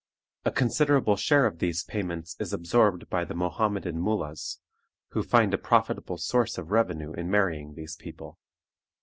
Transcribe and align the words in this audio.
A 0.45 0.51
considerable 0.51 1.15
share 1.15 1.45
of 1.45 1.59
these 1.59 1.83
payments 1.83 2.35
is 2.39 2.53
absorbed 2.53 3.07
by 3.07 3.23
the 3.23 3.35
Mohammedan 3.35 3.99
moolahs, 4.01 4.57
who 5.09 5.21
find 5.21 5.53
a 5.53 5.59
profitable 5.59 6.17
source 6.17 6.57
of 6.57 6.71
revenue 6.71 7.13
in 7.13 7.29
marrying 7.29 7.75
these 7.75 7.95
people. 7.97 8.39